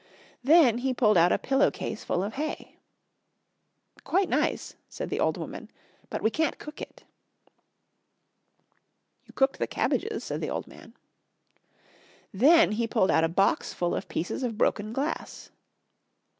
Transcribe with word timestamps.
Then 0.43 0.79
he 0.79 0.95
pulled 0.95 1.15
out 1.15 1.31
a 1.31 1.37
pillow 1.37 1.69
case 1.69 2.03
full 2.03 2.23
of 2.23 2.33
hay. 2.33 2.79
"Quite 4.03 4.29
nice," 4.29 4.73
said 4.89 5.11
the 5.11 5.19
old 5.19 5.37
woman, 5.37 5.69
"but 6.09 6.23
we 6.23 6.31
can't 6.31 6.57
cook 6.57 6.81
it." 6.81 7.03
"You 9.25 9.31
cooked 9.33 9.59
the 9.59 9.67
cabbages," 9.67 10.23
said 10.23 10.41
the 10.41 10.49
old 10.49 10.65
man. 10.65 10.95
Then 12.33 12.71
he 12.71 12.87
pulled 12.87 13.11
out 13.11 13.23
a 13.23 13.29
box 13.29 13.73
full 13.75 13.93
of 13.93 14.07
pieces 14.07 14.41
of 14.41 14.57
broken 14.57 14.91
glass. 14.91 15.51